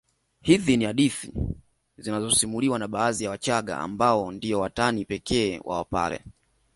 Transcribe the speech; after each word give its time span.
Hizi 0.41 0.77
ni 0.77 0.85
hadithi 0.85 1.31
zinazosimuliwa 1.97 2.79
na 2.79 2.87
baadhi 2.87 3.23
ya 3.23 3.29
Wachaga 3.29 3.77
ambao 3.77 4.31
ndio 4.31 4.59
watani 4.59 5.05
pekee 5.05 5.59
wa 5.63 5.77
Wapare 5.77 6.19